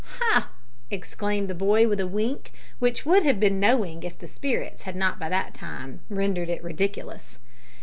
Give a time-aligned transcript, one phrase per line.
[0.19, 0.49] "Ha!"
[0.89, 4.95] exclaimed the boy, with a wink, which would have been knowing if the spirits had
[4.95, 7.37] not by that time rendered it ridiculous.